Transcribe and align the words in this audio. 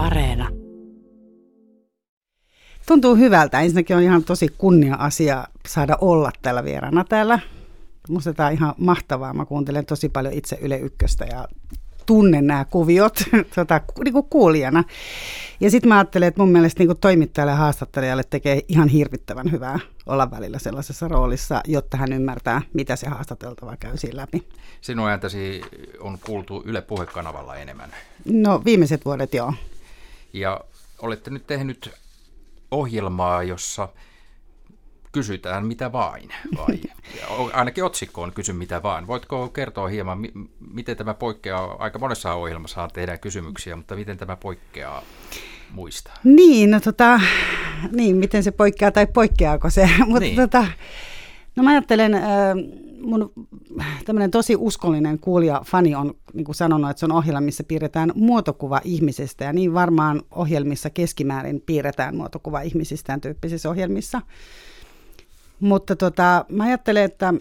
Areena. 0.00 0.48
Tuntuu 2.86 3.16
hyvältä. 3.16 3.60
Ensinnäkin 3.60 3.96
on 3.96 4.02
ihan 4.02 4.24
tosi 4.24 4.48
kunnia-asia 4.58 5.44
saada 5.68 5.98
olla 6.00 6.30
täällä 6.42 6.64
vieraana 6.64 7.04
täällä. 7.04 7.38
Musta 8.08 8.34
tämä 8.34 8.46
on 8.46 8.52
ihan 8.52 8.74
mahtavaa. 8.78 9.34
Mä 9.34 9.44
kuuntelen 9.44 9.86
tosi 9.86 10.08
paljon 10.08 10.34
itse 10.34 10.58
Yle 10.60 10.78
Ykköstä 10.78 11.24
ja 11.24 11.48
tunnen 12.06 12.46
nämä 12.46 12.64
kuviot 12.64 13.22
tota, 13.54 13.80
niin 14.04 14.12
kuin 14.12 14.26
kuulijana. 14.30 14.84
Ja 15.60 15.70
sitten 15.70 15.88
mä 15.88 15.94
ajattelen, 15.98 16.28
että 16.28 16.40
mun 16.40 16.52
mielestä 16.52 16.80
niin 16.80 16.88
kuin 16.88 16.98
toimittajalle 16.98 17.52
ja 17.52 17.56
haastattelijalle 17.56 18.24
tekee 18.30 18.60
ihan 18.68 18.88
hirvittävän 18.88 19.52
hyvää 19.52 19.78
olla 20.06 20.30
välillä 20.30 20.58
sellaisessa 20.58 21.08
roolissa, 21.08 21.60
jotta 21.66 21.96
hän 21.96 22.12
ymmärtää, 22.12 22.62
mitä 22.72 22.96
se 22.96 23.08
haastateltava 23.08 23.76
käy 23.76 23.96
siinä 23.96 24.16
läpi. 24.16 24.48
Sinun 24.80 25.10
ääntäsi 25.10 25.60
on 26.00 26.18
kuultu 26.26 26.62
Yle 26.66 26.82
Puhekanavalla 26.82 27.56
enemmän. 27.56 27.90
No 28.24 28.62
viimeiset 28.64 29.04
vuodet 29.04 29.34
joo. 29.34 29.52
Ja 30.32 30.60
olette 31.02 31.30
nyt 31.30 31.46
tehnyt 31.46 31.90
ohjelmaa, 32.70 33.42
jossa 33.42 33.88
kysytään 35.12 35.66
mitä 35.66 35.92
vain, 35.92 36.28
vai? 36.56 36.80
Ainakin 37.52 37.84
otsikko 37.84 38.22
on 38.22 38.32
kysy 38.32 38.52
mitä 38.52 38.82
vaan. 38.82 39.06
Voitko 39.06 39.48
kertoa 39.48 39.88
hieman, 39.88 40.18
miten 40.72 40.96
tämä 40.96 41.14
poikkeaa, 41.14 41.76
aika 41.78 41.98
monessa 41.98 42.34
ohjelmassa 42.34 42.88
tehdään 42.92 43.20
kysymyksiä, 43.20 43.76
mutta 43.76 43.96
miten 43.96 44.18
tämä 44.18 44.36
poikkeaa 44.36 45.02
muista? 45.70 46.10
Niin, 46.24 46.70
no 46.70 46.80
tota, 46.80 47.20
niin, 47.92 48.16
miten 48.16 48.42
se 48.42 48.50
poikkeaa 48.50 48.90
tai 48.90 49.06
poikkeaako 49.06 49.70
se, 49.70 49.90
mutta 50.06 50.20
niin. 50.20 50.36
tota, 50.36 50.66
no 51.60 51.64
mä 51.64 51.70
ajattelen, 51.70 52.14
äh, 52.14 52.22
mun 53.00 53.32
tämmöinen 54.04 54.30
tosi 54.30 54.56
uskollinen 54.58 55.18
kuulija, 55.18 55.62
fani 55.66 55.94
on 55.94 56.14
niin 56.32 56.44
kuin 56.44 56.54
sanonut, 56.54 56.90
että 56.90 56.98
se 56.98 57.06
on 57.06 57.12
ohjelma, 57.12 57.40
missä 57.40 57.64
piirretään 57.64 58.12
muotokuva 58.14 58.80
ihmisestä, 58.84 59.44
ja 59.44 59.52
niin 59.52 59.74
varmaan 59.74 60.22
ohjelmissa 60.30 60.90
keskimäärin 60.90 61.62
piirretään 61.66 62.16
muotokuva 62.16 62.60
ihmisistä 62.60 63.18
tyyppisissä 63.22 63.70
ohjelmissa. 63.70 64.22
Mutta 65.60 65.96
tota, 65.96 66.44
mä 66.48 66.64
ajattelen, 66.64 67.04
että 67.04 67.34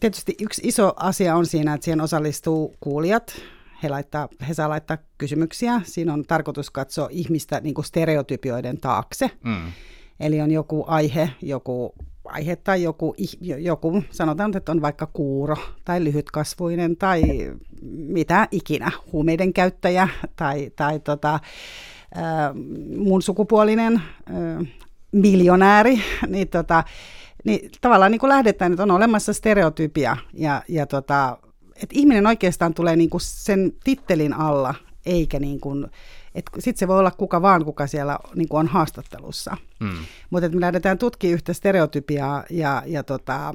tietysti 0.00 0.34
yksi 0.40 0.62
iso 0.64 0.92
asia 0.96 1.36
on 1.36 1.46
siinä, 1.46 1.74
että 1.74 1.84
siihen 1.84 2.00
osallistuu 2.00 2.74
kuulijat. 2.80 3.34
He, 3.82 3.88
laittaa, 3.88 4.28
he 4.48 4.54
saa 4.54 4.68
laittaa 4.68 4.98
kysymyksiä. 5.18 5.80
Siinä 5.84 6.12
on 6.12 6.24
tarkoitus 6.24 6.70
katsoa 6.70 7.08
ihmistä 7.10 7.60
niin 7.60 7.74
kuin 7.74 7.84
stereotypioiden 7.84 8.80
taakse. 8.80 9.30
Mm. 9.44 9.72
Eli 10.20 10.40
on 10.40 10.50
joku 10.50 10.84
aihe, 10.86 11.30
joku 11.42 11.94
aihe 12.32 12.56
tai 12.56 12.82
joku, 12.82 13.14
joku, 13.40 14.02
sanotaan, 14.10 14.56
että 14.56 14.72
on 14.72 14.82
vaikka 14.82 15.06
kuuro 15.06 15.56
tai 15.84 16.04
lyhytkasvuinen 16.04 16.96
tai 16.96 17.22
mitä 17.92 18.48
ikinä, 18.50 18.92
huumeiden 19.12 19.52
käyttäjä 19.52 20.08
tai, 20.36 20.70
tai 20.76 21.00
tota, 21.00 21.34
äh, 21.34 22.22
mun 22.96 23.22
sukupuolinen 23.22 23.94
äh, 23.94 24.66
miljonääri, 25.12 26.00
niin 26.26 26.48
tota, 26.48 26.84
niin 27.44 27.70
tavallaan 27.80 28.10
niin 28.10 28.20
kuin 28.20 28.30
lähdetään, 28.30 28.72
että 28.72 28.82
on 28.82 28.90
olemassa 28.90 29.32
stereotypia 29.32 30.16
ja, 30.34 30.62
ja 30.68 30.86
tota, 30.86 31.38
että 31.82 31.94
ihminen 31.98 32.26
oikeastaan 32.26 32.74
tulee 32.74 32.96
niin 32.96 33.10
kuin 33.10 33.20
sen 33.20 33.72
tittelin 33.84 34.32
alla, 34.32 34.74
eikä 35.06 35.38
niin 35.38 35.60
kuin, 35.60 35.84
että 35.84 35.92
sitten 36.58 36.78
se 36.78 36.88
voi 36.88 36.98
olla 36.98 37.10
kuka 37.10 37.42
vaan, 37.42 37.64
kuka 37.64 37.86
siellä 37.86 38.18
niin 38.34 38.48
kuin 38.48 38.60
on 38.60 38.66
haastattelussa. 38.66 39.56
Hmm. 39.84 40.04
Mutta 40.30 40.48
me 40.48 40.60
lähdetään 40.60 40.98
tutkimaan 40.98 41.34
yhtä 41.34 41.52
stereotypiaa 41.52 42.44
ja, 42.50 42.82
ja 42.86 43.02
tota, 43.02 43.54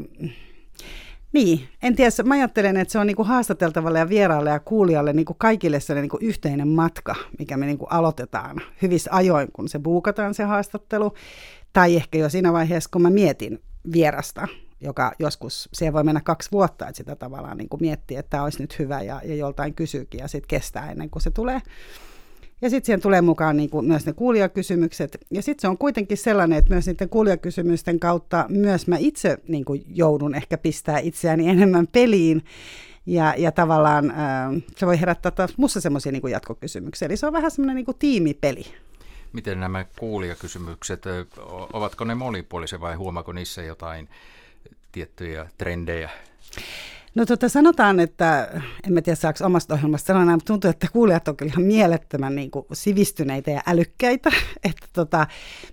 niin, 1.34 1.69
en 1.84 1.95
tiedä, 1.95 2.11
mä 2.25 2.34
ajattelen, 2.34 2.78
että 2.78 2.92
se 2.92 3.00
on 3.00 3.08
niin 3.08 3.16
kuin 3.16 3.28
haastateltavalle 3.28 4.00
ja 4.00 4.09
vieraalle 4.09 4.50
ja 4.50 4.59
kuulijalle 4.59 5.14
niin 5.14 5.25
kuin 5.25 5.38
kaikille 5.39 5.80
sellainen 5.80 6.02
niin 6.02 6.09
kuin 6.19 6.23
yhteinen 6.23 6.67
matka, 6.67 7.16
mikä 7.39 7.58
me 7.58 7.66
niin 7.66 7.78
kuin 7.78 7.92
aloitetaan 7.92 8.61
hyvissä 8.81 9.09
ajoin, 9.14 9.52
kun 9.53 9.69
se 9.69 9.80
buukataan 9.80 10.34
se 10.34 10.44
haastattelu. 10.44 11.14
Tai 11.73 11.95
ehkä 11.95 12.17
jo 12.17 12.30
siinä 12.30 12.53
vaiheessa, 12.53 12.89
kun 12.94 13.02
mä 13.02 13.09
mietin 13.09 13.62
vierasta, 13.91 14.47
joka 14.81 15.12
joskus, 15.19 15.69
siihen 15.73 15.94
voi 15.94 16.03
mennä 16.03 16.22
kaksi 16.22 16.52
vuotta, 16.52 16.88
että 16.88 16.97
sitä 16.97 17.16
tavallaan 17.16 17.57
niin 17.57 17.69
kuin 17.69 17.81
miettii, 17.81 18.18
että 18.18 18.29
tämä 18.29 18.44
olisi 18.44 18.62
nyt 18.62 18.79
hyvä 18.79 19.02
ja, 19.02 19.22
ja 19.25 19.35
joltain 19.35 19.73
kysyykin 19.73 20.19
ja 20.19 20.28
sitten 20.28 20.47
kestää 20.47 20.91
ennen 20.91 21.09
kuin 21.09 21.22
se 21.22 21.31
tulee. 21.31 21.62
Ja 22.62 22.69
sitten 22.69 22.85
siihen 22.85 23.01
tulee 23.01 23.22
mukaan 23.22 23.57
niin 23.57 23.69
kuin 23.69 23.85
myös 23.85 24.06
ne 24.06 24.13
kuulijakysymykset. 24.13 25.18
Ja 25.31 25.41
sitten 25.41 25.62
se 25.62 25.68
on 25.68 25.78
kuitenkin 25.78 26.18
sellainen, 26.18 26.57
että 26.57 26.73
myös 26.73 26.88
niiden 26.88 27.09
kuulijakysymysten 27.09 28.00
kautta 28.00 28.45
myös 28.50 28.88
mä 28.88 28.97
itse 29.00 29.38
niin 29.47 29.66
kuin 29.66 29.85
joudun 29.88 30.35
ehkä 30.35 30.57
pistää 30.57 31.00
itseäni 31.00 31.50
enemmän 31.53 31.88
peliin. 31.88 32.46
Ja, 33.06 33.34
ja 33.38 33.51
tavallaan 33.51 34.12
äh, 34.12 34.17
se 34.75 34.85
voi 34.85 35.00
herättää 35.00 35.31
taas 35.31 35.57
musta 35.57 35.81
semmoisia 35.81 36.12
niin 36.12 36.31
jatkokysymyksiä. 36.31 37.06
Eli 37.06 37.17
se 37.17 37.28
on 37.28 37.34
vähän 37.34 37.51
semmoinen 37.51 37.75
niin 37.75 37.85
kuin 37.85 37.97
tiimipeli 38.00 38.66
miten 39.34 39.59
nämä 39.59 39.85
kuulijakysymykset, 40.00 41.03
ovatko 41.73 42.06
ne 42.06 42.16
monipuolisia 42.16 42.81
vai 42.81 42.96
huomaako 42.96 43.31
niissä 43.31 43.63
jotain 43.63 44.09
tiettyjä 44.91 45.50
trendejä? 45.57 46.09
No 47.17 47.25
tota, 47.25 47.50
sanotaan, 47.50 48.00
että 48.00 48.50
en 48.88 48.94
mä 48.94 49.01
tiedä 49.01 49.16
saako 49.16 49.45
omasta 49.45 49.73
ohjelmasta 49.73 50.07
sanoa 50.07 50.25
mutta 50.25 50.45
tuntuu, 50.45 50.69
että 50.69 50.88
kuulijat 50.94 51.28
on 51.28 51.38
kyllä 51.38 51.50
ihan 51.50 51.63
mielettömän 51.63 52.35
niin 52.35 52.51
kuin, 52.51 52.66
sivistyneitä 52.73 53.51
ja 53.51 53.61
älykkäitä. 53.67 54.31
Että 54.69 54.88
tota, 54.94 55.28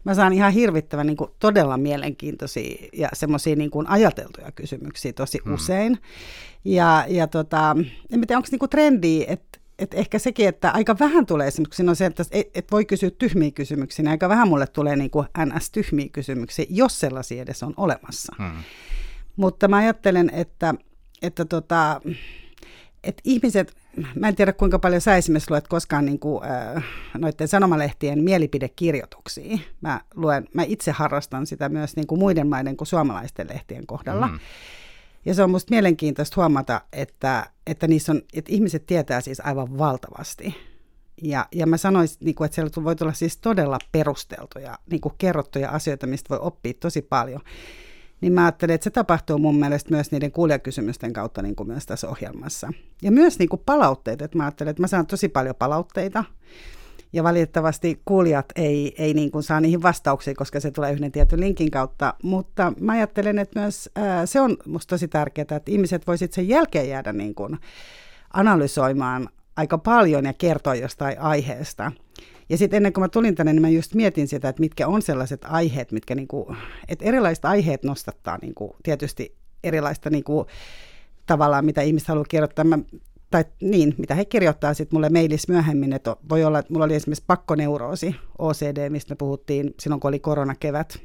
mä 0.04 0.14
saan 0.14 0.32
ihan 0.32 0.52
hirvittävän 0.52 1.06
niin 1.06 1.16
kuin, 1.16 1.30
todella 1.38 1.76
mielenkiintoisia 1.76 2.88
ja 2.92 3.08
semmoisia 3.12 3.56
niin 3.56 3.70
kuin, 3.70 3.86
ajateltuja 3.86 4.52
kysymyksiä 4.52 5.12
tosi 5.12 5.38
hmm. 5.44 5.54
usein. 5.54 5.98
Ja, 6.64 7.04
ja 7.08 7.26
tota, 7.26 7.76
en 8.12 8.20
tiedä, 8.20 8.36
onko 8.36 8.48
niin 8.50 8.70
trendiä, 8.70 9.24
että 9.28 9.58
et 9.78 9.94
ehkä 9.94 10.18
sekin, 10.18 10.48
että 10.48 10.70
aika 10.70 10.96
vähän 11.00 11.26
tulee 11.26 11.46
esimerkiksi, 11.46 11.88
on 11.88 11.96
se, 11.96 12.06
että 12.06 12.24
et, 12.30 12.46
et 12.54 12.72
voi 12.72 12.84
kysyä 12.84 13.10
tyhmiä 13.10 13.50
kysymyksiä, 13.50 14.02
niin 14.02 14.10
aika 14.10 14.28
vähän 14.28 14.48
mulle 14.48 14.66
tulee 14.66 14.96
niin 14.96 15.10
kuin 15.10 15.26
NS-tyhmiä 15.38 16.08
kysymyksiä, 16.12 16.66
jos 16.68 17.00
sellaisia 17.00 17.42
edes 17.42 17.62
on 17.62 17.74
olemassa. 17.76 18.34
Hmm. 18.38 18.62
Mutta 19.36 19.68
mä 19.68 19.76
ajattelen, 19.76 20.30
että, 20.34 20.74
että 21.26 21.44
tota, 21.44 22.00
että 23.04 23.22
ihmiset, 23.24 23.76
mä 24.14 24.28
en 24.28 24.36
tiedä 24.36 24.52
kuinka 24.52 24.78
paljon 24.78 25.00
sä 25.00 25.16
esimerkiksi 25.16 25.50
luet 25.50 25.68
koskaan 25.68 26.04
niin 26.04 26.18
kuin, 26.18 26.44
äh, 26.44 26.84
noiden 27.18 27.48
sanomalehtien 27.48 28.24
mielipidekirjoituksia. 28.24 29.58
Mä, 29.80 30.00
luen, 30.14 30.48
mä 30.54 30.62
itse 30.62 30.90
harrastan 30.90 31.46
sitä 31.46 31.68
myös 31.68 31.96
niin 31.96 32.06
kuin 32.06 32.18
muiden 32.18 32.46
maiden 32.46 32.76
kuin 32.76 32.88
suomalaisten 32.88 33.48
lehtien 33.48 33.86
kohdalla. 33.86 34.26
Hmm. 34.26 34.38
Ja 35.24 35.34
se 35.34 35.42
on 35.42 35.50
musta 35.50 35.70
mielenkiintoista 35.70 36.34
huomata, 36.36 36.80
että, 36.92 37.50
että, 37.66 37.86
niissä 37.86 38.12
on, 38.12 38.22
että 38.34 38.52
ihmiset 38.52 38.86
tietää 38.86 39.20
siis 39.20 39.40
aivan 39.40 39.78
valtavasti. 39.78 40.54
Ja, 41.22 41.46
ja 41.52 41.66
mä 41.66 41.76
sanoisin, 41.76 42.18
niin 42.20 42.34
kuin, 42.34 42.46
että 42.46 42.54
siellä 42.54 42.84
voi 42.84 42.96
tulla 42.96 43.12
siis 43.12 43.36
todella 43.36 43.78
perusteltuja, 43.92 44.78
niin 44.90 45.00
kuin 45.00 45.14
kerrottuja 45.18 45.70
asioita, 45.70 46.06
mistä 46.06 46.28
voi 46.28 46.38
oppia 46.42 46.72
tosi 46.80 47.02
paljon. 47.02 47.40
Niin 48.24 48.32
mä 48.32 48.44
ajattelen, 48.44 48.74
että 48.74 48.84
se 48.84 48.90
tapahtuu 48.90 49.38
mun 49.38 49.56
mielestä 49.56 49.90
myös 49.90 50.10
niiden 50.10 50.32
kuulijakysymysten 50.32 51.12
kautta 51.12 51.42
niin 51.42 51.56
kuin 51.56 51.66
myös 51.66 51.86
tässä 51.86 52.08
ohjelmassa. 52.08 52.72
Ja 53.02 53.12
myös 53.12 53.38
niin 53.38 53.48
kuin 53.48 53.62
palautteet, 53.66 54.22
että 54.22 54.38
mä 54.38 54.44
ajattelen, 54.44 54.70
että 54.70 54.82
mä 54.82 54.86
saan 54.86 55.06
tosi 55.06 55.28
paljon 55.28 55.54
palautteita 55.54 56.24
ja 57.12 57.24
valitettavasti 57.24 58.00
kuulijat 58.04 58.46
ei, 58.56 58.94
ei 58.98 59.14
niin 59.14 59.30
kuin 59.30 59.42
saa 59.42 59.60
niihin 59.60 59.82
vastauksia, 59.82 60.34
koska 60.34 60.60
se 60.60 60.70
tulee 60.70 60.92
yhden 60.92 61.12
tietyn 61.12 61.40
linkin 61.40 61.70
kautta. 61.70 62.14
Mutta 62.22 62.72
mä 62.80 62.92
ajattelen, 62.92 63.38
että 63.38 63.60
myös 63.60 63.90
ää, 63.96 64.26
se 64.26 64.40
on 64.40 64.56
musta 64.66 64.90
tosi 64.90 65.08
tärkeää, 65.08 65.46
että 65.56 65.70
ihmiset 65.70 66.06
voisivat 66.06 66.32
sen 66.32 66.48
jälkeen 66.48 66.88
jäädä 66.88 67.12
niin 67.12 67.34
kuin 67.34 67.58
analysoimaan 68.32 69.28
aika 69.56 69.78
paljon 69.78 70.24
ja 70.24 70.32
kertoa 70.32 70.74
jostain 70.74 71.20
aiheesta. 71.20 71.92
Ja 72.48 72.58
sitten 72.58 72.76
ennen 72.76 72.92
kuin 72.92 73.02
mä 73.02 73.08
tulin 73.08 73.34
tänne, 73.34 73.52
niin 73.52 73.62
mä 73.62 73.68
just 73.68 73.94
mietin 73.94 74.28
sitä, 74.28 74.48
että 74.48 74.60
mitkä 74.60 74.88
on 74.88 75.02
sellaiset 75.02 75.40
aiheet, 75.44 75.92
mitkä 75.92 76.14
niinku, 76.14 76.56
että 76.88 77.04
erilaiset 77.04 77.44
aiheet 77.44 77.84
nostattaa 77.84 78.38
niinku, 78.42 78.76
tietysti 78.82 79.36
erilaista 79.64 80.10
niinku, 80.10 80.46
tavallaan, 81.26 81.64
mitä 81.64 81.82
ihmiset 81.82 82.08
haluaa 82.08 82.24
kirjoittaa. 82.28 82.64
Mä 82.64 82.78
tai 83.30 83.44
niin, 83.60 83.94
mitä 83.98 84.14
he 84.14 84.24
kirjoittaa 84.24 84.74
sitten 84.74 84.96
mulle 84.96 85.08
mailissa 85.08 85.52
myöhemmin, 85.52 85.92
että 85.92 86.16
voi 86.28 86.44
olla, 86.44 86.58
että 86.58 86.72
mulla 86.72 86.84
oli 86.84 86.94
esimerkiksi 86.94 87.24
pakkoneuroosi 87.26 88.16
OCD, 88.38 88.88
mistä 88.90 89.12
me 89.12 89.16
puhuttiin 89.16 89.74
silloin, 89.80 90.00
kun 90.00 90.08
oli 90.08 90.18
koronakevät. 90.18 90.98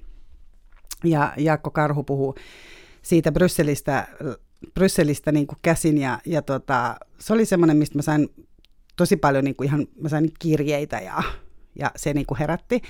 Ja 1.04 1.34
Jaakko 1.38 1.72
Karhu 1.72 2.04
puhuu 2.04 2.36
siitä 3.02 3.32
Brysselistä, 3.32 4.08
Brysselistä 4.74 5.32
niin 5.32 5.48
kuin 5.48 5.60
käsin, 5.62 5.98
ja, 5.98 6.20
ja 6.26 6.42
tota, 6.42 6.96
se 7.20 7.34
oli 7.34 7.46
semmoinen, 7.46 7.78
mistä 7.78 7.98
mä 7.98 8.02
sain 8.02 8.30
tosi 8.96 9.18
paljon 9.18 9.44
niin 9.44 9.56
kuin 9.56 9.68
ihan, 9.68 9.88
mä 10.02 10.10
sain 10.10 10.32
kirjeitä 10.40 11.00
ja, 11.00 11.24
ja 11.80 11.92
se 11.96 12.14
niin 12.14 12.26
kuin 12.26 12.38
herätti. 12.38 12.82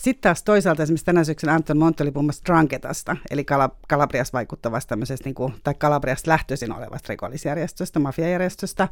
Sitten 0.00 0.22
taas 0.22 0.42
toisaalta 0.42 0.82
esimerkiksi 0.82 1.04
tänä 1.04 1.24
syksynä 1.24 1.54
Anton 1.54 1.78
Montti 1.78 2.02
oli 2.02 2.10
puhumassa 2.10 2.42
Dranketasta, 2.46 3.16
eli 3.30 3.44
Kalabrias 3.88 4.32
vaikuttavasta 4.32 4.88
tämmöisestä, 4.88 5.24
niin 5.24 5.34
kuin, 5.34 5.54
tai 5.64 5.74
Kalabrias 5.74 6.26
lähtöisin 6.26 6.72
olevasta 6.72 7.06
rikollisjärjestöstä, 7.08 7.98
mafiajärjestöstä, 7.98 8.88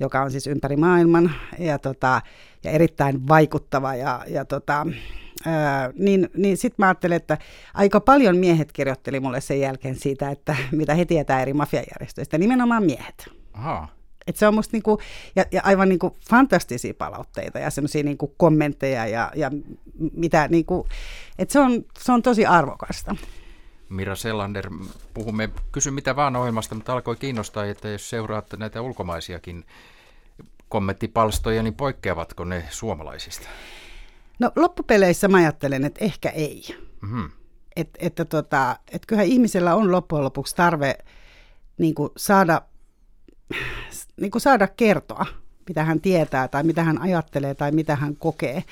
joka 0.00 0.22
on 0.22 0.30
siis 0.30 0.46
ympäri 0.46 0.76
maailman 0.76 1.32
ja, 1.58 1.78
tota, 1.78 2.22
ja 2.64 2.70
erittäin 2.70 3.28
vaikuttava. 3.28 3.94
Ja, 3.94 4.24
ja 4.28 4.44
tota, 4.44 4.86
ää, 5.46 5.90
niin, 5.98 6.30
niin 6.36 6.56
sitten 6.56 6.76
mä 6.78 6.86
ajattelin, 6.86 7.16
että 7.16 7.38
aika 7.74 8.00
paljon 8.00 8.36
miehet 8.36 8.72
kirjoitteli 8.72 9.20
mulle 9.20 9.40
sen 9.40 9.60
jälkeen 9.60 9.96
siitä, 9.96 10.30
että 10.30 10.56
mitä 10.72 10.94
he 10.94 11.04
tietää 11.04 11.42
eri 11.42 11.52
mafiajärjestöistä, 11.52 12.38
nimenomaan 12.38 12.84
miehet. 12.84 13.30
Aha. 13.52 13.99
Et 14.30 14.36
se 14.36 14.46
on 14.46 14.54
musta 14.54 14.76
niinku, 14.76 15.00
ja, 15.36 15.44
ja 15.52 15.60
aivan 15.64 15.88
niinku 15.88 16.16
fantastisia 16.30 16.94
palautteita 16.94 17.58
ja 17.58 17.70
semmoisia 17.70 18.02
niinku 18.02 18.34
kommentteja 18.36 19.06
ja, 19.06 19.32
ja 19.36 19.50
mitä 20.12 20.48
niinku, 20.48 20.88
et 21.38 21.50
se 21.50 21.60
on, 21.60 21.84
se 21.98 22.12
on 22.12 22.22
tosi 22.22 22.46
arvokasta. 22.46 23.16
Mira 23.88 24.16
Sellander, 24.16 24.70
puhumme 25.14 25.50
Kysy 25.72 25.90
mitä 25.90 26.16
vaan 26.16 26.36
ohjelmasta, 26.36 26.74
mutta 26.74 26.92
alkoi 26.92 27.16
kiinnostaa, 27.16 27.64
että 27.64 27.88
jos 27.88 28.10
seuraatte 28.10 28.56
näitä 28.56 28.82
ulkomaisiakin 28.82 29.64
kommenttipalstoja, 30.68 31.62
niin 31.62 31.74
poikkeavatko 31.74 32.44
ne 32.44 32.64
suomalaisista? 32.70 33.48
No 34.38 34.52
loppupeleissä 34.56 35.28
mä 35.28 35.36
ajattelen, 35.36 35.84
että 35.84 36.04
ehkä 36.04 36.28
ei. 36.28 36.62
Mm-hmm. 37.00 37.30
Et, 37.76 37.88
että 37.98 38.24
tota, 38.24 38.76
et 38.92 39.06
kyllähän 39.06 39.32
ihmisellä 39.32 39.74
on 39.74 39.92
loppujen 39.92 40.24
lopuksi 40.24 40.56
tarve 40.56 40.94
niin 41.78 41.94
saada, 42.16 42.62
niin 44.20 44.30
kuin 44.30 44.42
saada 44.42 44.68
kertoa, 44.68 45.26
mitä 45.68 45.84
hän 45.84 46.00
tietää 46.00 46.48
tai 46.48 46.62
mitä 46.62 46.84
hän 46.84 47.00
ajattelee 47.02 47.54
tai 47.54 47.72
mitä 47.72 47.96
hän 47.96 48.16
kokee. 48.16 48.64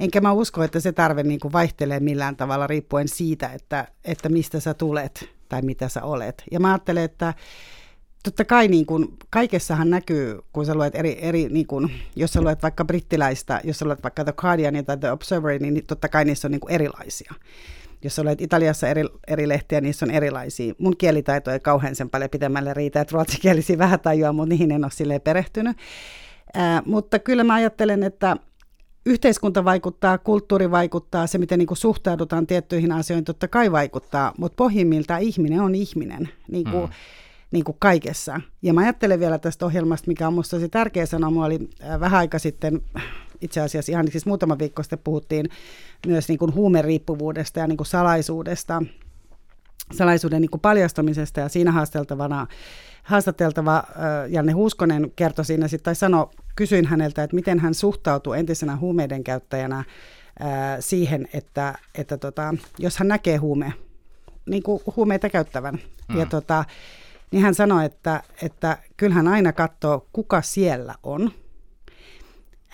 Enkä 0.00 0.20
mä 0.20 0.32
usko, 0.32 0.62
että 0.62 0.80
se 0.80 0.92
tarve 0.92 1.22
niin 1.22 1.40
kuin 1.40 1.52
vaihtelee 1.52 2.00
millään 2.00 2.36
tavalla 2.36 2.66
riippuen 2.66 3.08
siitä, 3.08 3.48
että, 3.48 3.88
että 4.04 4.28
mistä 4.28 4.60
sä 4.60 4.74
tulet 4.74 5.28
tai 5.48 5.62
mitä 5.62 5.88
sä 5.88 6.02
olet. 6.02 6.42
Ja 6.50 6.60
mä 6.60 6.68
ajattelen, 6.68 7.04
että 7.04 7.34
totta 8.22 8.44
kai 8.44 8.68
niin 8.68 8.86
kuin, 8.86 9.08
kaikessahan 9.30 9.90
näkyy, 9.90 10.38
kun 10.52 10.66
sä 10.66 10.74
luet 10.74 10.94
eri, 10.94 11.18
eri 11.20 11.48
niin 11.48 11.66
kuin, 11.66 11.90
jos 12.16 12.32
sä 12.32 12.40
luet 12.40 12.62
vaikka 12.62 12.84
brittiläistä, 12.84 13.60
jos 13.64 13.78
sä 13.78 13.84
luet 13.84 14.02
vaikka 14.02 14.24
The 14.24 14.32
Guardian 14.36 14.84
tai 14.84 14.96
The 14.96 15.10
Observer, 15.10 15.60
niin 15.60 15.86
totta 15.86 16.08
kai 16.08 16.24
niissä 16.24 16.48
on 16.48 16.52
niin 16.52 16.60
kuin 16.60 16.72
erilaisia. 16.72 17.34
Jos 18.06 18.18
olet 18.18 18.40
Italiassa 18.40 18.88
eri, 18.88 19.04
eri 19.28 19.48
lehtiä, 19.48 19.80
niissä 19.80 20.06
on 20.06 20.10
erilaisia. 20.10 20.74
Mun 20.78 20.96
kielitaito 20.96 21.50
ei 21.50 21.60
kauhean 21.60 21.94
sen 21.94 22.10
paljon 22.10 22.30
pitemmälle 22.30 22.74
riitä, 22.74 23.00
että 23.00 23.12
ruotsikielisiä 23.12 23.78
vähän 23.86 24.00
tajua, 24.00 24.32
mutta 24.32 24.48
niihin 24.48 24.70
en 24.70 24.84
ole 24.84 24.92
silleen 24.92 25.20
perehtynyt. 25.20 25.76
Ää, 26.54 26.82
mutta 26.86 27.18
kyllä 27.18 27.44
mä 27.44 27.54
ajattelen, 27.54 28.02
että 28.02 28.36
yhteiskunta 29.06 29.64
vaikuttaa, 29.64 30.18
kulttuuri 30.18 30.70
vaikuttaa, 30.70 31.26
se 31.26 31.38
miten 31.38 31.58
niin 31.58 31.66
kuin 31.66 31.78
suhtaudutaan 31.78 32.46
tiettyihin 32.46 32.92
asioihin 32.92 33.24
totta 33.24 33.48
kai 33.48 33.72
vaikuttaa, 33.72 34.32
mutta 34.38 34.56
pohjimmiltaan 34.56 35.22
ihminen 35.22 35.60
on 35.60 35.74
ihminen. 35.74 36.28
Niin 36.48 36.70
kuin, 36.70 36.84
mm 36.84 36.92
niin 37.50 37.64
kuin 37.64 37.76
kaikessa. 37.78 38.40
Ja 38.62 38.74
mä 38.74 38.80
ajattelen 38.80 39.20
vielä 39.20 39.38
tästä 39.38 39.66
ohjelmasta, 39.66 40.08
mikä 40.08 40.26
on 40.26 40.32
minusta 40.32 40.56
tosi 40.56 40.68
tärkeä 40.68 41.06
sanoa. 41.06 41.30
Mulla 41.30 41.46
oli 41.46 41.68
äh, 41.84 42.00
vähän 42.00 42.18
aika 42.18 42.38
sitten, 42.38 42.82
itse 43.40 43.60
asiassa 43.60 43.92
ihan 43.92 44.10
siis 44.10 44.26
muutama 44.26 44.58
viikko 44.58 44.82
sitten 44.82 44.98
puhuttiin 45.04 45.46
myös 46.06 46.28
niin 46.28 46.38
kuin 46.38 46.54
huumeriippuvuudesta 46.54 47.60
ja 47.60 47.66
niin 47.66 47.76
kuin 47.76 47.86
salaisuudesta, 47.86 48.82
salaisuuden 49.92 50.40
niin 50.40 50.50
kuin 50.50 50.60
paljastamisesta 50.60 51.40
ja 51.40 51.48
siinä 51.48 51.72
haasteltavana 51.72 52.46
haastateltava 53.02 53.84
Janne 54.28 54.52
Huuskonen 54.52 55.12
kertoi 55.16 55.44
siinä 55.44 55.68
sitten, 55.68 55.84
tai 55.84 55.94
sanoi, 55.94 56.28
kysyin 56.56 56.86
häneltä, 56.86 57.22
että 57.22 57.36
miten 57.36 57.60
hän 57.60 57.74
suhtautuu 57.74 58.32
entisenä 58.32 58.76
huumeiden 58.76 59.24
käyttäjänä 59.24 59.84
siihen, 60.80 61.28
että, 61.32 61.78
että 61.94 62.16
tota, 62.18 62.54
jos 62.78 62.98
hän 62.98 63.08
näkee 63.08 63.36
huume, 63.36 63.72
niin 64.46 64.62
kuin 64.62 64.82
huumeita 64.96 65.28
käyttävän, 65.28 65.78
mm. 66.08 66.18
ja 66.18 66.26
tota, 66.26 66.64
niin 67.30 67.42
hän 67.42 67.54
sanoi, 67.54 67.84
että, 67.84 68.22
että 68.42 68.78
kyllähän 68.96 69.28
aina 69.28 69.52
katsoo, 69.52 70.06
kuka 70.12 70.42
siellä 70.42 70.94
on. 71.02 71.30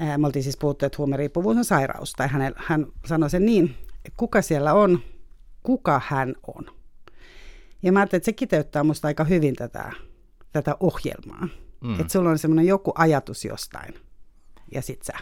Me 0.00 0.26
oltiin 0.26 0.42
siis 0.42 0.56
puhuttu, 0.56 0.86
että 0.86 0.98
huumeriippuvuus 0.98 1.56
on 1.56 1.64
sairaus, 1.64 2.12
tai 2.12 2.28
hän, 2.28 2.54
hän 2.56 2.86
sanoi 3.06 3.30
sen 3.30 3.46
niin, 3.46 3.74
kuka 4.16 4.42
siellä 4.42 4.74
on, 4.74 5.00
kuka 5.62 6.00
hän 6.06 6.34
on. 6.56 6.66
Ja 7.82 7.92
mä 7.92 7.98
ajattelin, 7.98 8.18
että 8.18 8.24
se 8.24 8.32
kiteyttää 8.32 8.84
musta 8.84 9.08
aika 9.08 9.24
hyvin 9.24 9.56
tätä, 9.56 9.92
tätä 10.52 10.76
ohjelmaa. 10.80 11.48
Mm. 11.80 12.00
Että 12.00 12.12
sulla 12.12 12.30
on 12.30 12.38
semmoinen 12.38 12.66
joku 12.66 12.92
ajatus 12.94 13.44
jostain, 13.44 13.94
ja 14.72 14.82
sit 14.82 15.02
sä 15.02 15.12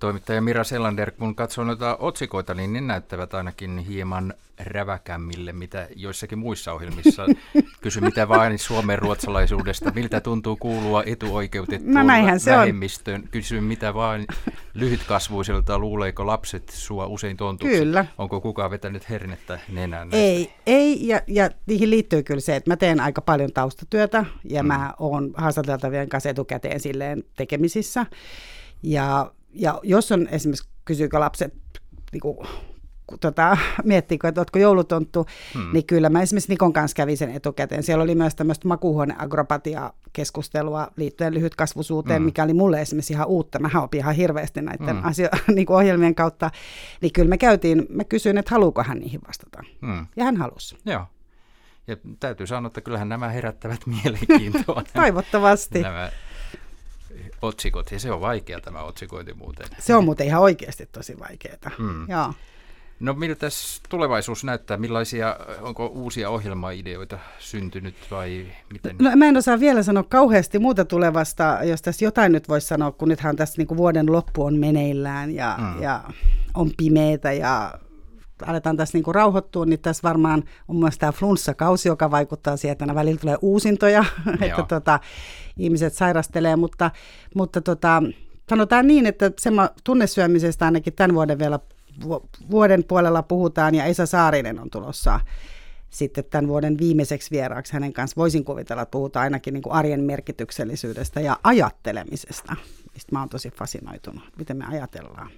Toimittaja 0.00 0.40
Mira 0.40 0.64
Selander, 0.64 1.10
kun 1.10 1.34
katsoo 1.34 1.64
noita 1.64 1.96
otsikoita, 1.96 2.54
niin 2.54 2.72
ne 2.72 2.80
näyttävät 2.80 3.34
ainakin 3.34 3.78
hieman 3.78 4.34
räväkämmille, 4.60 5.52
mitä 5.52 5.88
joissakin 5.96 6.38
muissa 6.38 6.72
ohjelmissa. 6.72 7.26
Kysy 7.82 8.00
mitä 8.00 8.28
vain 8.28 8.58
Suomen 8.58 8.98
ruotsalaisuudesta, 8.98 9.92
miltä 9.94 10.20
tuntuu 10.20 10.56
kuulua 10.56 11.02
etuoikeutettuun 11.06 11.94
no 11.94 12.06
vähemmistöön. 12.06 13.20
On. 13.20 13.28
Kysy 13.30 13.60
mitä 13.60 13.94
vain 13.94 14.26
lyhytkasvuiselta, 14.74 15.78
luuleeko 15.78 16.26
lapset 16.26 16.68
sua 16.68 17.06
usein 17.06 17.36
tontuksi? 17.36 17.78
Kyllä. 17.78 18.06
Onko 18.18 18.40
kukaan 18.40 18.70
vetänyt 18.70 19.10
hernettä 19.10 19.58
nenään? 19.68 20.08
Ei, 20.12 20.52
ei 20.66 21.08
ja, 21.08 21.20
ja 21.26 21.50
niihin 21.66 21.90
liittyy 21.90 22.22
kyllä 22.22 22.40
se, 22.40 22.56
että 22.56 22.70
mä 22.70 22.76
teen 22.76 23.00
aika 23.00 23.20
paljon 23.20 23.52
taustatyötä 23.52 24.24
ja 24.44 24.62
mm. 24.62 24.66
mä 24.66 24.94
oon 24.98 25.30
haastateltavien 25.36 26.08
kanssa 26.08 26.30
etukäteen 26.30 26.80
silleen 26.80 27.24
tekemisissä. 27.36 28.06
Ja 28.82 29.32
ja 29.52 29.80
jos 29.82 30.12
on 30.12 30.28
esimerkiksi, 30.30 30.68
kysyykö 30.84 31.20
lapset 31.20 31.54
niin 32.12 32.20
kuin, 32.20 32.38
tota, 33.20 33.56
miettiikö, 33.84 34.28
että 34.28 34.40
oletko 34.40 34.58
joulutonttu, 34.58 35.26
hmm. 35.54 35.72
niin 35.72 35.86
kyllä 35.86 36.08
mä 36.08 36.22
esimerkiksi 36.22 36.52
Nikon 36.52 36.72
kanssa 36.72 36.94
kävin 36.94 37.16
sen 37.16 37.30
etukäteen. 37.30 37.82
Siellä 37.82 38.04
oli 38.04 38.14
myös 38.14 38.34
tämmöistä 38.34 38.68
makuuhuoneagropatia-keskustelua 38.68 40.88
liittyen 40.96 41.34
lyhytkasvuisuuteen, 41.34 42.16
hmm. 42.16 42.24
mikä 42.24 42.44
oli 42.44 42.54
mulle 42.54 42.80
esimerkiksi 42.80 43.12
ihan 43.12 43.26
uutta. 43.26 43.58
Mä 43.58 43.70
opin 43.82 43.98
ihan 43.98 44.14
hirveästi 44.14 44.62
näiden 44.62 44.96
hmm. 44.96 45.04
asio- 45.04 45.30
niin 45.54 45.66
kuin 45.66 45.76
ohjelmien 45.76 46.14
kautta. 46.14 46.50
Niin 47.00 47.12
kyllä 47.12 47.28
me 47.28 47.38
käytiin, 47.38 47.86
mä 47.88 48.04
kysyin, 48.04 48.38
että 48.38 48.54
haluuko 48.54 48.82
hän 48.82 48.98
niihin 48.98 49.20
vastata. 49.28 49.62
Hmm. 49.86 50.06
Ja 50.16 50.24
hän 50.24 50.36
halusi. 50.36 50.78
Joo. 50.86 51.04
Ja 51.86 51.96
täytyy 52.20 52.46
sanoa, 52.46 52.66
että 52.66 52.80
kyllähän 52.80 53.08
nämä 53.08 53.28
herättävät 53.28 53.80
mielenkiintoa. 54.02 54.82
Toivottavasti. 54.94 55.82
Nämä 55.82 56.10
otsikot, 57.42 57.92
ja 57.92 58.00
se 58.00 58.12
on 58.12 58.20
vaikea 58.20 58.60
tämä 58.60 58.82
otsikointi 58.82 59.34
muuten. 59.34 59.66
Se 59.78 59.94
on 59.94 60.04
muuten 60.04 60.26
ihan 60.26 60.42
oikeasti 60.42 60.88
tosi 60.92 61.18
vaikeaa. 61.18 61.70
Mm. 61.78 62.08
Joo. 62.08 62.32
No 63.00 63.14
miltä 63.14 63.48
tulevaisuus 63.88 64.44
näyttää? 64.44 64.76
Millaisia, 64.76 65.36
onko 65.60 65.86
uusia 65.86 66.30
ohjelmaideoita 66.30 67.18
syntynyt 67.38 67.94
vai 68.10 68.46
miten? 68.72 68.96
No 68.98 69.10
mä 69.16 69.26
en 69.26 69.36
osaa 69.36 69.60
vielä 69.60 69.82
sanoa 69.82 70.02
kauheasti 70.02 70.58
muuta 70.58 70.84
tulevasta, 70.84 71.58
jos 71.62 71.82
tässä 71.82 72.04
jotain 72.04 72.32
nyt 72.32 72.48
voisi 72.48 72.66
sanoa, 72.66 72.92
kun 72.92 73.08
nythän 73.08 73.36
tässä 73.36 73.54
niin 73.58 73.66
kuin 73.66 73.78
vuoden 73.78 74.12
loppu 74.12 74.44
on 74.44 74.56
meneillään 74.56 75.34
ja, 75.34 75.58
mm. 75.58 75.82
ja 75.82 76.04
on 76.54 76.70
pimeitä 76.76 77.32
ja 77.32 77.74
aletaan 78.46 78.76
tässä 78.76 78.98
niin 78.98 79.04
kuin 79.04 79.14
rauhoittua, 79.14 79.66
niin 79.66 79.80
tässä 79.80 80.08
varmaan 80.08 80.44
on 80.68 80.76
myös 80.76 80.98
tämä 80.98 81.12
flunssakausi, 81.12 81.88
joka 81.88 82.10
vaikuttaa 82.10 82.56
siihen, 82.56 82.72
että 82.72 82.94
välillä 82.94 83.20
tulee 83.20 83.36
uusintoja, 83.42 84.04
että 84.40 84.62
tota, 84.68 85.00
ihmiset 85.56 85.94
sairastelee, 85.94 86.56
mutta, 86.56 86.90
mutta 87.34 87.60
tota, 87.60 88.02
sanotaan 88.48 88.86
niin, 88.86 89.06
että 89.06 89.30
semmo, 89.38 89.68
tunnesyömisestä 89.84 90.64
ainakin 90.64 90.92
tämän 90.92 91.14
vuoden 91.14 91.38
vielä 91.38 91.58
vuoden 92.50 92.84
puolella 92.84 93.22
puhutaan, 93.22 93.74
ja 93.74 93.84
Esa 93.84 94.06
Saarinen 94.06 94.60
on 94.60 94.70
tulossa 94.70 95.20
sitten 95.90 96.24
tämän 96.24 96.48
vuoden 96.48 96.78
viimeiseksi 96.78 97.30
vieraaksi 97.30 97.72
hänen 97.72 97.92
kanssa. 97.92 98.16
Voisin 98.16 98.44
kuvitella, 98.44 98.82
että 98.82 98.90
puhutaan 98.90 99.22
ainakin 99.22 99.54
niin 99.54 99.62
kuin 99.62 99.72
arjen 99.72 100.00
merkityksellisyydestä 100.00 101.20
ja 101.20 101.38
ajattelemisesta, 101.44 102.56
mistä 102.94 103.12
mä 103.12 103.20
oon 103.20 103.28
tosi 103.28 103.50
fasinoitunut, 103.50 104.24
miten 104.38 104.56
me 104.56 104.64
ajatellaan. 104.68 105.30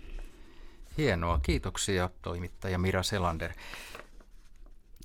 Hienoa, 0.98 1.40
kiitoksia 1.42 2.10
toimittaja 2.22 2.78
Mira 2.78 3.02
Selander. 3.02 3.52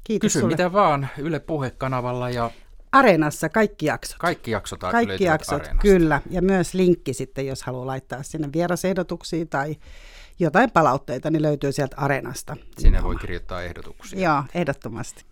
Kiitos 0.04 0.28
Kysy 0.28 0.40
sulle. 0.40 0.54
mitä 0.54 0.74
vaan 0.74 1.08
Yle 1.18 1.40
Puhe-kanavalla 1.40 2.30
ja 2.30 2.52
Areenassa 2.92 3.50
kaikki 3.50 3.86
jaksot. 3.86 4.18
Kaikki 4.18 4.52
jaksot 4.52 4.80
Kaikki 4.80 5.24
jaksot, 5.24 5.54
Areenasta. 5.62 5.82
kyllä. 5.82 6.22
Ja 6.30 6.42
myös 6.42 6.74
linkki 6.74 7.14
sitten, 7.14 7.48
jos 7.48 7.64
haluaa 7.64 7.86
laittaa 7.88 8.24
sinne 8.24 8.50
vierasehdotuksia 8.54 9.46
tai 9.46 9.76
jotain 10.40 10.72
palautteita, 10.72 11.30
niin 11.30 11.42
löytyy 11.42 11.72
sieltä 11.72 11.96
Areenasta. 11.98 12.58
Sinne 12.80 13.04
voi 13.04 13.16
kirjoittaa 13.16 13.62
ehdotuksia. 13.62 14.20
Joo, 14.20 14.44
ehdottomasti. 14.56 15.26